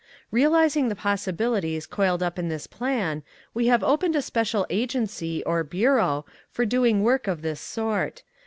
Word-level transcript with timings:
Realizing 0.31 0.89
the 0.89 0.95
possibilities 0.95 1.85
coiled 1.85 2.23
up 2.23 2.39
in 2.39 2.49
this 2.49 2.65
plan, 2.65 3.21
we 3.53 3.67
have 3.67 3.83
opened 3.83 4.15
a 4.15 4.21
special 4.23 4.65
agency 4.71 5.43
or 5.43 5.63
bureau 5.63 6.25
for 6.49 6.65
doing 6.65 7.03
work 7.03 7.27
of 7.27 7.43
this 7.43 7.61
sort. 7.61 8.23